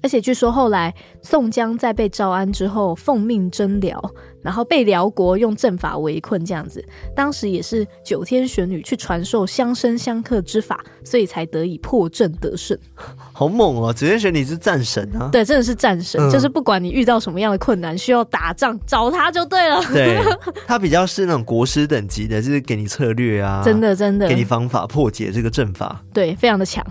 [0.06, 4.00] 而且据说后来宋江在被招安之后，奉命征辽，
[4.39, 6.86] 然后被辽国用阵法围困，这样子。
[7.15, 12.78] 当时也是九天玄女去传授相生相克之法，所以才得以破阵得胜。
[13.34, 13.91] 好猛哦！
[13.91, 19.82] 九天玄女是战神啊，对，真的是战神，嗯、就是不管你遇到什么样的困难，需要打仗找他就对了。
[19.91, 20.22] 对，
[20.68, 26.86] 他比较是那种国师等级的，就是给你策略啊，真的真的，给你方法破解这个阵法，对，非常的强。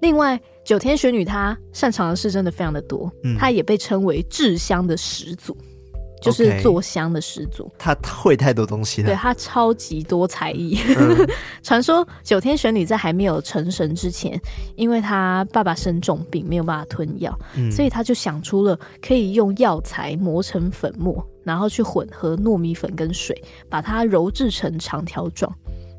[0.00, 0.36] 另外。
[0.66, 5.56] 九天玄女她擅长的事真的非常的多，嗯、她也被称为制香的始祖，
[6.20, 7.70] 就是做香的始祖。
[7.78, 10.76] 她会太多东西了，对，她超级多才艺。
[11.62, 14.38] 传、嗯、 说九天玄女在还没有成神之前，
[14.74, 25.56] 因为她爸爸生重病，没有办法吞药，嗯、所以她就想出了可以用药材磨成粉末，然后去混合糯米粉跟水，把它揉制成长条状。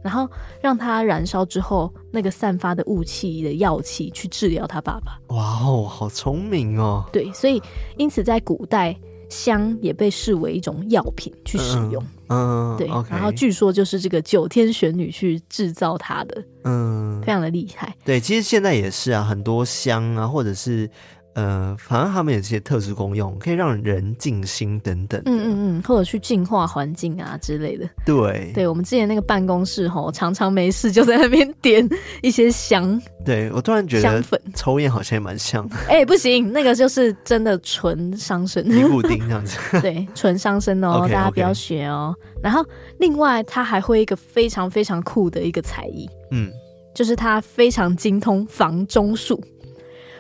[0.08, 0.26] 然后
[0.62, 5.20] 让它燃烧之后，那个散发的雾气的药气去治疗他爸爸。
[5.36, 7.04] 哇哦，好聪明哦！
[7.12, 7.62] 对，所以
[7.98, 12.02] 因此在古代，香也被视为一种药品去使用。
[12.30, 12.88] 嗯，嗯对。
[13.10, 17.94] 然后据说就是这个九天玄女去制造它的，嗯，非常的厉害。
[18.06, 20.90] 对，其实现在也是啊，很多香啊，或者是。
[21.38, 25.22] 呃，反正他们有些特殊功用，可以让人静心等等。
[25.26, 27.88] 嗯嗯嗯，或者去净化环境啊之类的。
[28.04, 31.88] 对，对我们之前那个办公室吼，常常没事就在那边点
[32.24, 33.00] 一些香。
[33.24, 35.76] 对我突然觉得香粉抽烟好像也蛮像的。
[35.88, 38.68] 哎、欸，不行，那个就是真的纯伤身。
[38.68, 39.60] 尼古丁这样子。
[39.80, 42.16] 对，纯伤身哦，okay, 大家不要学哦。
[42.42, 42.66] 然后
[42.98, 46.52] 另外他还会一个非常非常酷的一个才艺，嗯，
[46.96, 49.40] 就是他非常精通房中术。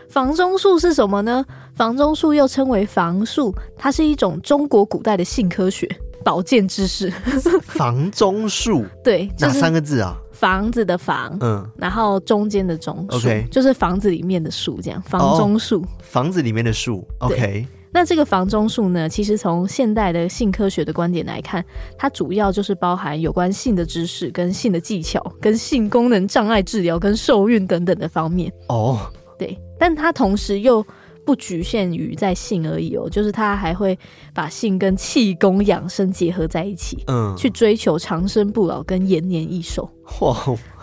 [0.09, 1.45] 房中术是什么呢？
[1.75, 5.87] 房中术又称为房术，它是一种中国古代的性科学
[6.23, 7.11] 保健知识。
[7.61, 10.17] 房中术对，哪三个字啊？
[10.31, 15.01] 房子的房，嗯，然后中间的中，OK，就是房子里面的树，这样。
[15.01, 17.65] 房中术，哦，房子里面的树，OK。
[17.91, 21.65] 那这个房中术呢，其实从现代的性科学的观点来看，
[21.97, 28.51] 它主要就是包含有关性的知识、跟性的技巧、跟性功能障碍治疗、跟受孕等等的方面。
[28.69, 28.99] 哦。
[29.39, 30.85] 对，但它同时又
[31.25, 33.97] 不局限于在性而已哦，就是它还会
[34.33, 39.89] 把性跟气功养生结合在一起，嗯，去追求长生不老跟延年益寿。
[40.21, 40.35] 哇，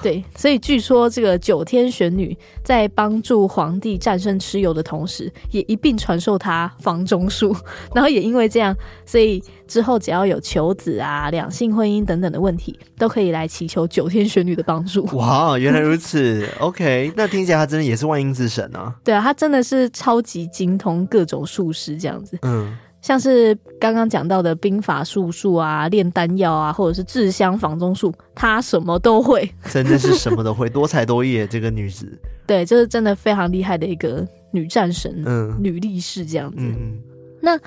[0.03, 7.57] 对，所以据说这个九天玄女在帮助皇帝战胜蚩尤的同时，也一并传授他房中术，
[7.95, 15.05] 然后也因为这样，所以之后只要有求子啊、两性婚姻等等的问题，都可以来祈求九天玄女的帮助。
[15.17, 18.95] 哇，原来如此，OK，那听起来他真的也是万应之神啊。
[19.03, 22.39] 对啊，他真的是超级精通各种术士这样子。
[22.43, 22.77] 嗯。
[23.05, 31.47] 像是刚刚讲到的兵法术数啊、炼丹药啊，或者是制香房中术，她什么都会， 真的是什么都会，多才多艺。
[31.47, 32.11] 这个女子，
[32.47, 36.57] 对，就是真的非常厉害的一个女战神，嗯，女力士这样子。
[36.63, 36.99] 嗯，
[37.43, 37.61] 那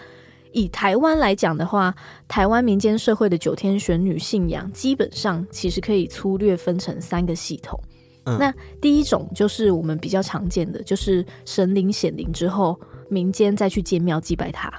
[0.53, 1.93] 以台湾来讲的话，
[2.27, 7.79] 台湾民间社会的九天玄女信仰，基本上其实可以粗略分成三个系统。
[8.25, 12.75] 嗯，那第一种就是我们比较常见的，就是神灵显灵之后，
[13.07, 14.73] 民间再去建庙祭拜她。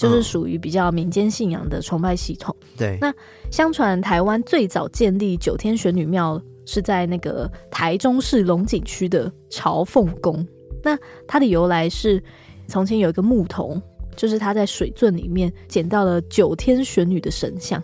[0.00, 2.56] 就是属于比较民间信仰的崇拜系统。
[2.74, 3.12] 对，那
[3.50, 10.46] 相传台湾最早建立九天玄女庙是在那个台中市龙井区的朝凤宫。
[10.82, 12.22] 那它的由来是，
[12.66, 13.80] 从前有一个牧童，
[14.16, 17.82] 就是他在水圳里面捡到了九天玄女的神像。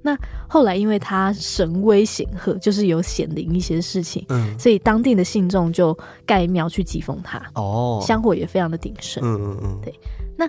[0.00, 0.16] 那
[0.48, 7.42] 后来因为他神威显赫，就是有显灵一些事情，嗯，所以当地的信众就盖庙去祭奉他。
[7.56, 9.22] 哦，香火也非常的鼎盛。
[9.22, 9.92] 嗯嗯嗯，对，
[10.34, 10.48] 那。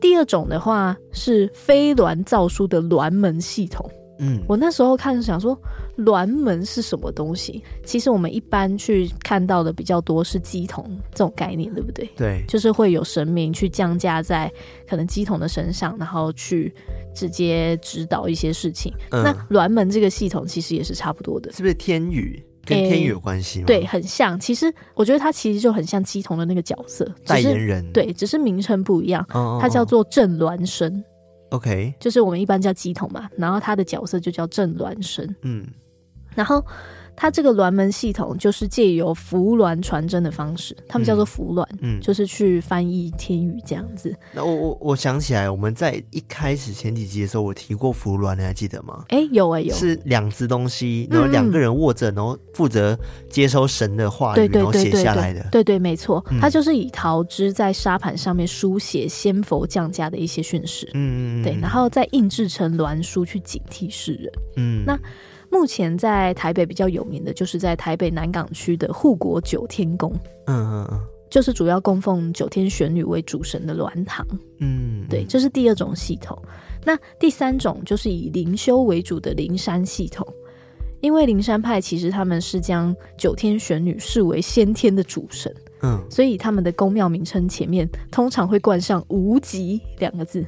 [0.00, 5.58] 第二种的话是飞鸾造书的鸾门系统，嗯，我那时候看想说，
[5.98, 7.62] 鸾门是什么东西？
[7.84, 12.08] 其实我们一般去看到的比较多是鸡童这种概念，对不对？
[12.16, 14.50] 对，就是会有神明去降驾在
[14.88, 16.74] 可能鸡童的身上，然后去
[17.14, 18.92] 直接指导一些事情。
[19.10, 22.42] 嗯、那鸾门这个系统其实也是差不多的，是不是天宇？
[22.70, 23.66] 跟天宇有关系吗？
[23.66, 24.38] 对，很像。
[24.40, 27.92] 其实我觉得他其实就很像鸡童的那个角色，代言人。
[27.92, 29.22] 对，只是名称不一样。
[29.32, 31.04] 哦哦哦，它叫做郑鸾生。
[31.50, 35.34] OK，就是我们一般叫鸡童嘛，然后他的角色就叫郑鸾生。
[35.42, 35.66] 嗯，
[36.34, 36.64] 然后。
[37.20, 44.16] 它这个鸾门系统就是借由扶鸾传真的方式，他们叫做扶鸾，嗯，就是去翻译天语这样子。
[44.32, 49.04] 那我我我想起来，我们在一开始前几集的时候，我提过扶鸾，你还记得吗？
[49.08, 55.46] 哎、欸，有哎、欸、有，是两只东西，然后两个人握着，然后负责接收神的话语，然后写下来的。
[55.52, 64.32] 对对，没错，它就是以桃枝在沙盘上面书写仙佛降驾的一些讯息，嗯嗯，对，然后再印制成鸾书去警惕世人。
[64.56, 64.98] 嗯，那。
[65.50, 70.12] 目前在台北比较有名的就是在台北南港区的护国九天宫，
[70.46, 74.26] 嗯嗯嗯，就是主要供奉九天玄女为主神的鸾堂，
[74.60, 76.40] 嗯，对，这是第二种系统。
[76.84, 80.26] 那第三种就是以灵修为主的灵山系统，
[81.00, 90.46] 因为灵山派其实他们是将九天玄女视为先天的主神，嗯，所以他们的宫庙名称前面通常会冠上“无极”两个字。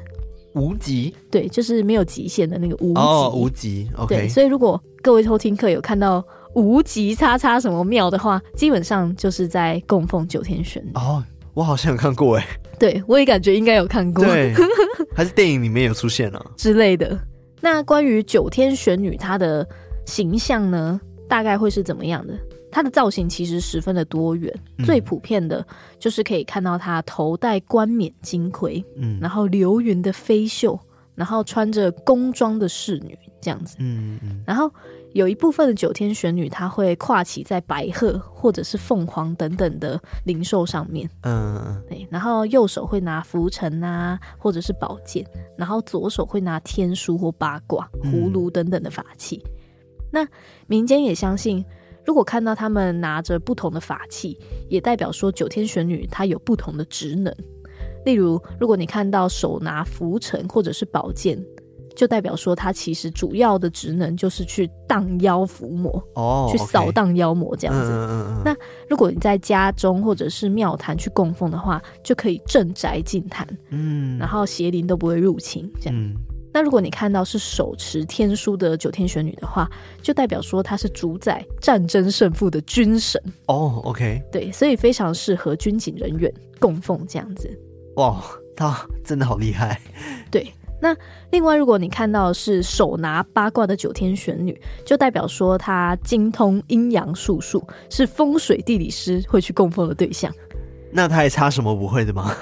[0.54, 3.00] 无极，对，就是没有极限的那个无极。
[3.00, 4.14] 哦，无极，OK。
[4.16, 10.90] 对，所以如果各位偷听课有看到无极叉叉什么庙的话，基本上就是在供奉九天玄女。
[10.94, 11.22] 哦，
[11.54, 12.46] 我好像有看过哎。
[12.78, 14.24] 对，我也感觉应该有看过。
[14.24, 14.52] 对，
[15.14, 17.18] 还是电影里面有出现啊之类的。
[17.60, 19.66] 那关于九天玄女她的
[20.04, 22.34] 形象呢，大概会是怎么样的？
[22.72, 25.64] 它的造型其实十分的多元，嗯、最普遍的
[25.98, 30.76] 就是可以看到它头戴冠冕金盔，嗯，然后流云的飞袖，
[31.14, 34.72] 然后穿着宫装的侍女这样子，嗯嗯，然后
[35.12, 45.22] 有一部分的九天玄女，她会跨骑在白鹤或者是凤凰等等的灵兽上面，嗯嗯，对，然后右手会拿拂尘啊，或者是宝剑，
[45.58, 49.42] 然后左手会拿天书或八卦、葫芦等等的法器。
[49.44, 49.52] 嗯、
[50.10, 50.28] 那
[50.66, 51.62] 民间也相信。
[52.04, 54.38] 如果看到他们拿着不同的法器，
[54.68, 57.34] 也代表说九天玄女她有不同的职能。
[58.04, 61.40] 例如，如果你看到手拿拂尘或者是宝剑，
[61.94, 67.90] 就代表说她其实主要的职能就是去荡妖伏魔哦，去扫荡妖魔这样子。
[67.90, 68.42] 嗯嗯嗯。
[68.44, 68.56] 那
[68.88, 75.96] 如果你在家中或者是庙坛去供奉的话，就可以镇宅净坛，嗯，然后邪灵都不会入侵这样。
[75.96, 76.16] 嗯
[76.54, 79.70] 那如果你看到是手持天书的九天玄女的话，
[80.02, 83.54] 就代表说她是主宰战争胜负的军神哦。
[83.54, 87.50] Oh, OK，对，所以非常适合军警人员供奉这样子。
[87.96, 88.22] 哇，
[88.54, 89.80] 她真的好厉害。
[90.30, 90.94] 对，那
[91.30, 100.30] 另外如果你看到是手拿八卦的九天玄女，就代表说她精通阴阳术数，是风水地理师会去供奉的对象。
[100.94, 102.36] 那他还差什么不会的吗？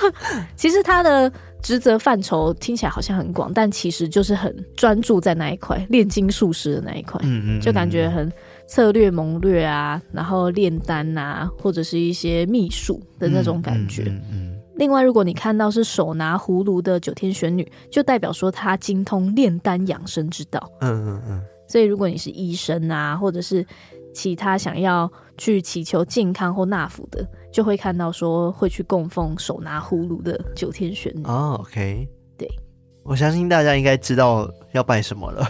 [0.56, 1.30] 其实他的
[1.62, 8.32] 职责范畴听起来好像很广，但其实就是很专注在那一块炼金术师的那一块，嗯嗯，就感觉很
[8.66, 14.04] 策略谋略啊，然后炼丹啊，或者是一些秘术的那种感觉。
[14.04, 14.60] 嗯嗯，嗯，嗯。
[14.76, 20.70] 另外，如果你看到是手拿葫芦的九天玄女，就代表说她精通炼丹养生之道。
[20.80, 21.42] 嗯嗯嗯。
[21.68, 23.64] 所以，如果你是医生啊，或者是
[24.14, 31.22] 其他想要去祈求健康或纳福的，就会看到说会去供奉手拿葫芦的九天玄女。
[31.24, 32.08] 哦，OK，
[32.38, 32.48] 对，
[33.02, 35.46] 我相信大家应该知道要拜什么了，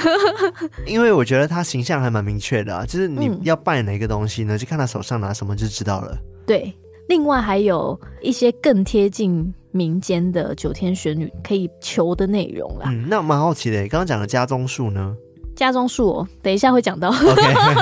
[0.86, 4.56] 因为我觉得他形象还蛮明确的啊，就是你要拜哪个东西呢？
[4.56, 6.16] 嗯，就看他手上拿什么就知道了。
[6.46, 6.72] 对，
[7.08, 12.86] 另外还有一些更贴近民间的九天玄女可以求的内容啦。
[12.88, 15.16] 嗯，那我蛮好奇的，刚刚讲的家中术呢？
[15.56, 17.10] 家中术哦，等一下会讲到。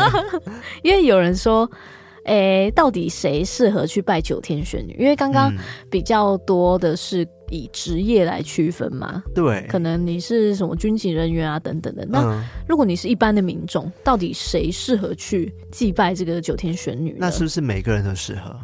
[0.83, 1.69] 因为有人说，
[2.25, 4.97] 诶、欸，到底谁适合去拜九天玄女？
[4.99, 5.53] 因为刚刚
[5.91, 9.23] 比较多的是以职业来区分嘛。
[9.35, 12.07] 对，可能你是什么军警人员啊，等等的。
[12.07, 17.17] 那如果你是一般的民众，到底谁适合去祭拜这个九天玄女？
[17.19, 18.57] 那是不是每个人都适合？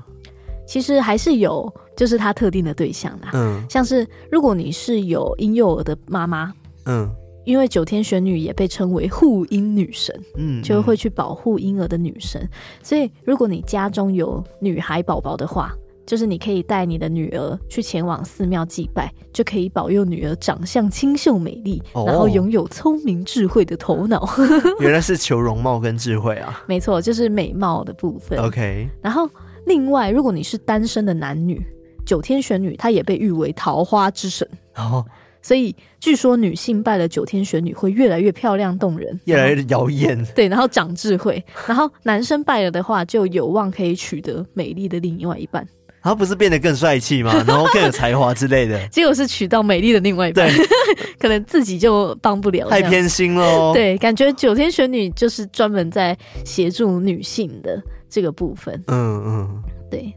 [0.66, 3.30] 其实还是有，就是他特定的对象啦。
[3.34, 6.52] 嗯，像是如果你是有婴幼儿的妈妈，
[6.86, 7.10] 嗯。
[7.44, 12.48] 因为九天玄女也被称为护婴女神，嗯，就会去保护婴儿的女神。
[12.82, 15.72] 所以，如果你家中有女孩宝宝的话，
[16.06, 24.28] 就是你可以带你的女儿去前往寺庙祭拜，就可以保佑女儿长相清秀美丽，哦、然后拥有聪明智慧的头脑。
[24.80, 26.64] 原来是求容貌跟智慧啊！
[26.66, 28.38] 没错，就是美貌的部分。
[28.40, 28.88] OK。
[29.00, 29.30] 然后，
[29.66, 31.64] 另外，如果你是单身的男女，
[32.04, 34.48] 九天玄女她也被誉为桃花之神。
[34.76, 35.04] 哦。
[35.42, 40.22] 所以据说女性拜了九天玄女会越来越漂亮动人，越来越妖艳。
[40.34, 41.42] 对，然后长智慧。
[41.66, 45.66] 然后男生拜了的话，就有望可以取得美丽的另外一半。
[46.02, 47.32] 他不是变得更帅气吗？
[47.46, 48.88] 然后更有才华之类的。
[48.88, 50.64] 结果是娶到美丽的另外一半，对
[51.20, 52.70] 可能自己就帮不了。
[52.70, 53.72] 太偏心喽。
[53.74, 57.78] 对，感觉九天玄女就是专门在协助女性的
[58.08, 58.82] 这个部分。
[58.86, 60.10] 嗯嗯，对。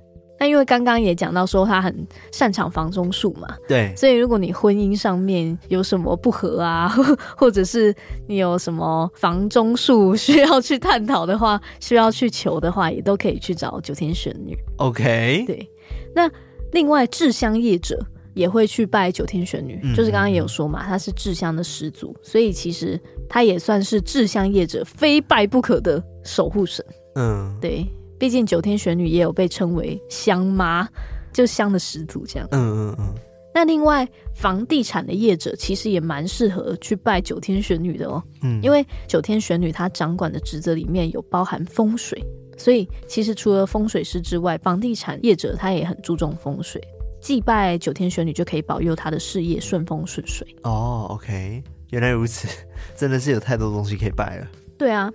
[0.44, 6.94] 那因为刚刚也讲到说他很擅长房中术嘛，对，所以如果你婚姻上面有什么不和啊，
[7.38, 7.96] 或者是
[8.28, 14.54] 你有什么房中术需要去探讨的话，需要去求的话，也都可以去找九天玄女。
[14.80, 15.66] OK，对。
[16.14, 16.30] 那
[16.74, 26.86] 另外制香业者也会去拜九天玄女，嗯、就是刚刚也有说嘛，她是制香的始祖，所以其实她也算是制香业者非拜不可的守护神。
[27.16, 27.88] 嗯，对。
[28.24, 30.88] 毕竟九天玄女也有被称为香妈，
[31.34, 32.48] 就香的始祖这样。
[32.52, 33.14] 嗯嗯嗯。
[33.54, 38.24] 那另外房地产的业者其实也蛮适合去拜九天玄女的哦。
[38.42, 38.62] 嗯。
[38.64, 42.24] 因为九天玄女她掌管的职责里面有包含风水，
[42.58, 46.82] 所以其实除了风水师之外，房地产业者他也很注重风水。
[47.20, 50.48] 祭拜九天玄女就可以保佑他的事业顺风顺水。
[50.64, 52.48] 哦，OK，原来如此，
[52.96, 54.48] 真的是有太多东西可以拜了。
[54.84, 55.10] 对啊。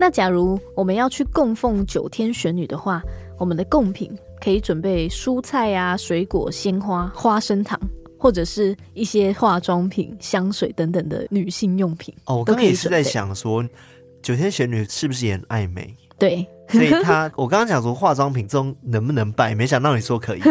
[0.00, 3.00] 那假如我们要去供奉九天玄女的话，
[3.38, 4.10] 我们的贡品
[4.42, 7.78] 可以准备蔬菜啊、水果、鲜花、花生糖，
[8.18, 12.12] 或者是一些化妆品、香水等等的女性用品。
[12.24, 13.64] 哦，我刚刚也是在想说，
[14.22, 15.94] 九天玄女是不是也很爱美？
[16.18, 20.50] 对，所以她，我刚刚讲说化妆品中能不能拜，没想到你说可以拜。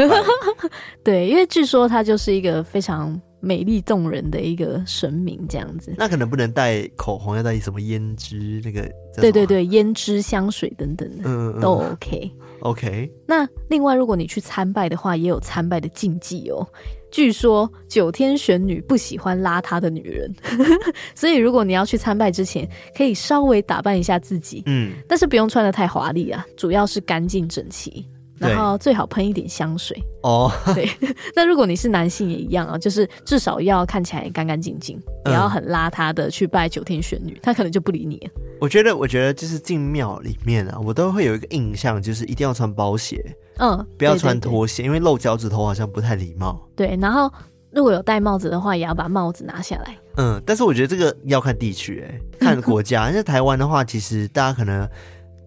[1.04, 3.22] 对，因为据说她就是一个非常。
[3.42, 5.94] 美丽动人的一个神明，这样子。
[5.98, 8.62] 那可能不能带口红，要带什么胭脂？
[8.64, 12.32] 那个对对对，胭脂香水等等的，嗯，都 OK。
[12.62, 13.12] OK。
[13.28, 16.66] 那另外，如果你去参拜的话，也有参拜的禁忌哦。
[17.12, 20.34] 据说九天玄女不喜欢邋遢的女人，
[21.14, 28.08] 所以如果你要去参拜之前，可以稍微打扮一下自己，嗯，但是不用穿的太华丽啊，主要是干净整齐。
[28.50, 30.52] 然后最好喷一点香水哦。
[30.74, 30.89] 对，
[31.36, 38.30] 那如果你是男性也一样啊，就是至少要看起来干干净净，不要很邋遢的去拜九天玄女，他可能就不理你。
[38.60, 43.24] 我觉得，我觉得就是进庙里面啊，我都会有一个印象，就是一定要穿包鞋，
[43.58, 46.60] 嗯，不要穿拖鞋，因为露脚趾头好像不太礼貌。
[46.76, 47.32] 对，然后
[47.72, 49.98] 如果有戴帽子的话，也要把帽子拿下来。
[50.18, 53.10] 嗯，但是我觉得这个要看地区，哎，看国家。
[53.14, 54.88] 像台湾的话，其实大家可能。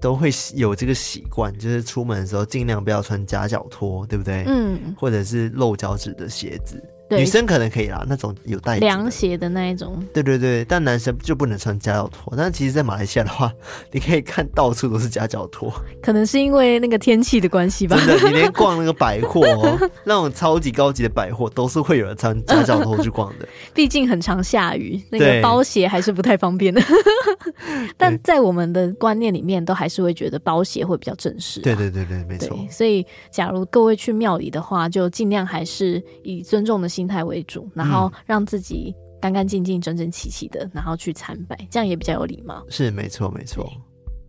[0.04, 4.44] 都会有这个习惯，就是出门的时候尽量不要穿夹脚拖，对不对？
[4.46, 6.78] 嗯，或者是露脚趾的鞋子。
[7.08, 10.02] 对女生可能可以啦，那种有带凉鞋的那一种。
[10.12, 12.32] 对对对，但男生就不能穿夹脚拖。
[12.36, 13.52] 但其实，在马来西亚的话，
[13.92, 15.72] 你可以看到处都是夹脚拖。
[16.02, 17.96] 可能是因为那个天气的关系吧。
[17.96, 23.46] 真的，你连逛那个百货哦， 那种超级高级的百货，都是会有人穿夹脚拖去逛的。
[23.74, 26.80] 毕竟很常下雨，那个包鞋还是不太方便的。
[27.98, 31.60] 但在我们的观念里面，都还是会觉得包鞋会比较正式。
[31.60, 32.58] 对对对对，没错。
[32.70, 42.64] 所以，假如各位去庙里的话，就尽量还是以尊重的心态为主，然后让自己干干净净、整整齐齐的，然后去参拜，这样也比较有礼貌。
[42.68, 43.68] 是，没错，没错。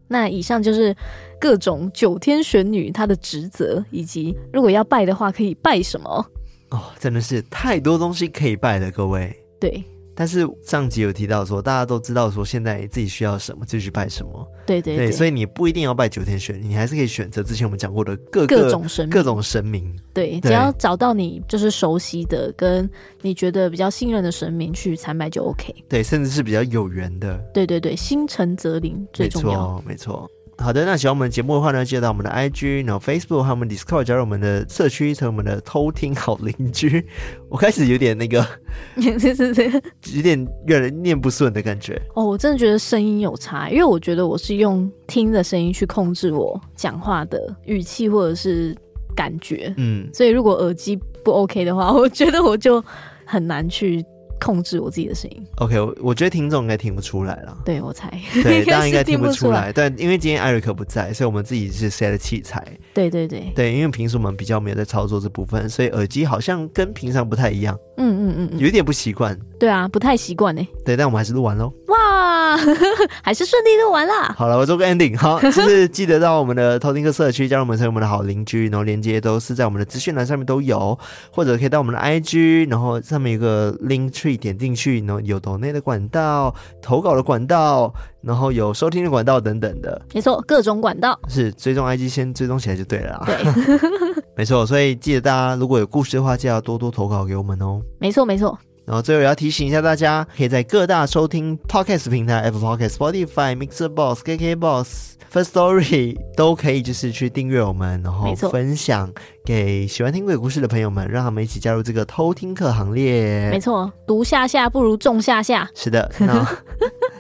[0.08, 0.96] 那以上就是
[1.40, 6.26] 各种九天玄女她的职责，以及如果要拜的话，可以拜什么？
[6.72, 9.32] 哦，真的是太多东西可以拜的，各位。
[9.60, 9.84] 对。
[10.16, 14.48] 但是上集有提到说，大家都知道说，现在自己需要什么就去拜什么。
[14.66, 19.94] 对对对，对，所以你不一定要拜九天玄女，你还是可以选择之前我们讲过的各各种神各种神明。
[20.14, 22.90] 对，对只要找到你就是熟悉的，跟
[23.22, 25.76] 你觉得比较信任的神明去参拜就 OK。
[25.90, 27.38] 对，甚至是比较有缘的。
[27.54, 29.82] 对对对，心诚则灵最重要。
[29.86, 30.32] 没错，没错。
[30.58, 37.06] 好的，那喜欢我们节目的话呢，记得到我们的 IG，然后 Facebook 还有我们 Discord 加入我们的社区，成为我们的偷听好邻居。
[37.50, 38.46] 我开始有点那个，
[38.96, 42.02] 有点越来念不顺的感觉。
[42.16, 48.76] 哦，我真的觉得声音有差，因为我觉得我是用听的声音去控制我讲话的语气或者是
[49.16, 52.84] 感觉，嗯，所以如果耳机不 OK 的话，我觉得我就
[53.26, 54.04] 很难去。
[54.40, 55.44] 控制我自己的声音。
[55.58, 57.58] OK，我我觉得听众应该听不出来了。
[57.66, 58.10] 对，我猜，
[58.44, 59.72] 对， 大家应该听不出来。
[59.74, 62.66] 但因为今天艾瑞克不在，所以我们自己是塞了器材。
[62.94, 67.78] 对对对对，因为平时我们比较没有在操作这部分，所以耳机好像跟平常不太一样。
[67.98, 69.38] 嗯嗯嗯，有一点不习惯。
[69.60, 70.68] 对啊，不太习惯呢。
[70.84, 71.72] 对，但我们还是录完喽。
[71.88, 72.58] 哇，
[73.24, 74.34] 还是顺利录完啦。
[74.38, 75.18] 好了，我做个 ending。
[75.18, 80.98] 好，就是记得到我们的偷听客社区，加入我们成为我们的好邻居，然后连接都是在我们的资讯栏上面都有，
[81.32, 90.02] 或者可以到我们的 IG，然后上面有个 link tree，点进去，然后有抖内的管道、投稿的管道，然后有收听的管道等等的。
[90.14, 93.24] 没错，各种管道是追踪 IG，先追踪起来就对了啦。
[93.26, 97.80] 对， 没错，所以记得大家如果有故事的话，记得要多多投稿给我们哦。
[98.00, 98.58] 没错，没错。
[98.86, 109.12] 然后最后也要提醒一下大家，可以在各大收听 podcast 平台，Apple Podcast、Spotify、Mixer Box、KK Box、First Story 都可以，就是去订阅我们，然后分享
[109.44, 113.50] 给喜欢听鬼故事的朋友们，让他们一起加入这个偷听客行列。
[113.50, 115.68] 没错，读下下不如种下下。
[115.74, 116.48] 是的，那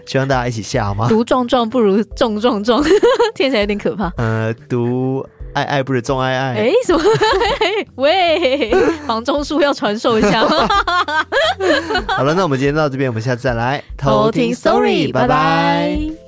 [0.05, 1.07] 希望大家一起下好吗？
[1.09, 2.84] 读壮壮不如种壮壮，
[3.34, 4.13] 听起来有点可怕。
[4.18, 5.26] 呃，读。
[5.56, 7.01] 爱爱不是重爱爱，哎，什么？
[7.95, 8.72] 喂，
[9.08, 10.41] 房中术要传授一下。
[12.08, 16.25] 好了，那我们今天到这边，我们下次再来偷听 Sorry，拜拜。